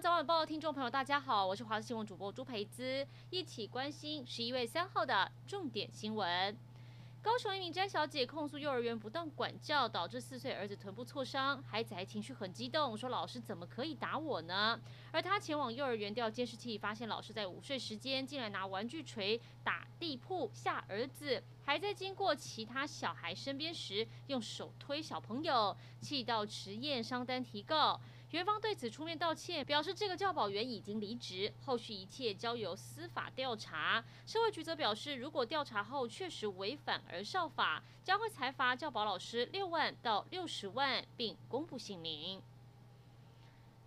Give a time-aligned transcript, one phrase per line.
[0.00, 6.56] 早晚报，听众朋友，大家好，我是华视新闻主播朱培姿，一起关心十一月三号的重点新闻。
[7.20, 14.80] 高雄一名詹小姐控诉幼儿园不当管教，导致四岁儿子臀部挫伤，孩子还情绪很激动，说老师怎么可以打我呢？
[15.12, 28.00] 而她前往幼儿园调监视器，发现老师在午睡时间竟然拿玩具锤打地铺吓儿子，还在经过其他小孩身边时用手推小朋友，气到迟验伤单提告。
[28.30, 34.04] 园方对此出面道歉，表示这个教保员已经离职，后续一切交由司法调查。
[34.24, 42.40] 社会局则表示，如果调查后确实违反而少法，将会裁罚教保老师六万到六十万，并公布姓名。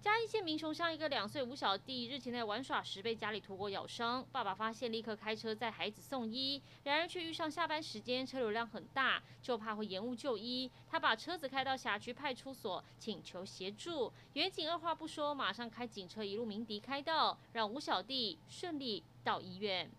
[0.03, 19.89] 嘉义县民雄乡一个两岁吴小弟日前在玩耍时被家里土狗咬伤，爸爸发现立刻开车载孩子送医，然而却遇上下班时间车流量很大，就怕会延误就医，他把车子开到辖区派出所请求协助，远警二话不说，马上开警车一路鸣笛开道，让吴小弟顺利到医院。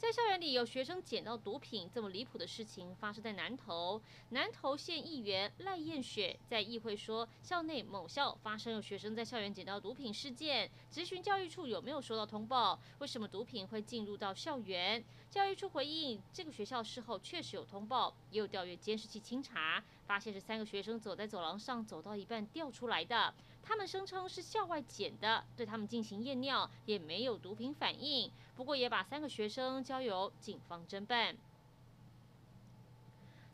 [0.00, 4.00] 在校园里有学生捡到毒品，这么离谱的事情发生在南投。
[4.30, 15.04] 南投县议员赖燕雪在议会说，校内某校发生有学生在校园捡到毒品事件，质询教育处有没有收到通报，为什么毒品会进入到校园？
[15.28, 23.34] 教育处回应，这个学校事后确实有通报，也有调阅监视器清查，发现是三个学生走在走廊上，走到一半掉出来的。
[23.62, 31.36] 他们声称是校外捡的，对他们进行验尿也没有毒品反应，不过也把三个学生交由警方侦办。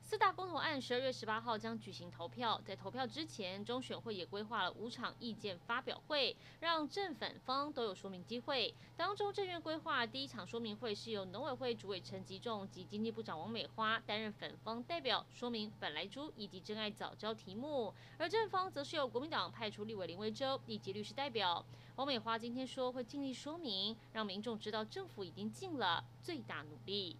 [0.08, 8.72] 四大公投案十二月十八号将举行投票，在投票之前，中选会也规划了五场意见发表会，让正反方都有说明机会。
[8.96, 21.66] 当中，政院规划第一场说明会是由农委会主委陈吉仲及经济部长王美花担任反方代表，说明本来猪以及珍爱早教题目；而正方则是由国民党派出立委林维洲以及律师代表。
[21.96, 27.16] 王美花今天说会尽力说明，让民众知道政府已经尽了最大努力。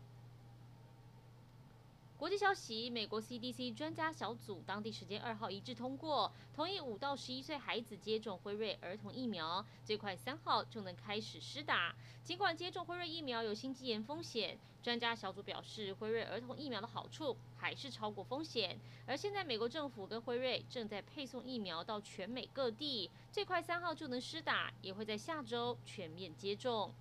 [2.19, 11.94] 国际消息：美国 CDC 专家小组当地时间二号一致通过，同意五到十一岁孩子接种辉瑞儿童疫苗，最快三号就能开始施打。
[12.25, 18.78] 尽管接种辉瑞疫苗有心肌炎风险，专家小组表示，辉瑞儿童疫苗的好处还是超过风险。
[19.06, 26.94] 而现在，美国政府跟辉瑞正在配送疫苗到全美各地，最快三号就能施打，也会在下周全面接种。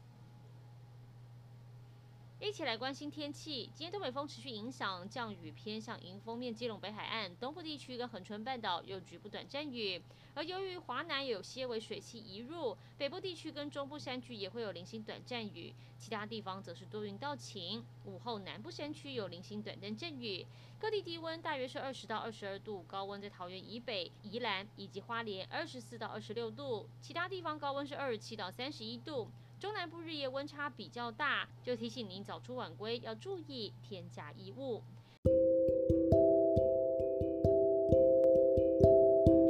[2.46, 3.72] 一起来关心天气。
[3.74, 10.00] 今天东北风持续影响，降雨偏向迎风面，基隆北海岸东部地区跟恒春半岛有局部短暂雨。
[10.36, 17.84] 而由于华南有些微水汽移入，北部地区跟中部山区也会有零星短暂雨，其他地方则是多云到晴。
[18.06, 20.46] 午后南部山区有零星短暂阵雨。
[20.80, 29.32] 各地低温大约是二十到二十二度，高温在桃园以北、宜兰以及花莲二十四到二十六度，其他地方高温是二十七到三十一度。
[29.66, 34.80] 中南部日夜温差比较大，就提醒您早出晚归要注意添加衣物。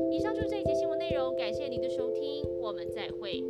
[0.09, 3.43] 以上就是这一节新闻内容，感谢您的收听，我们再会。